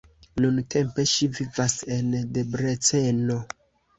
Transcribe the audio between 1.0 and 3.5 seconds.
ŝi vivas en Debreceno.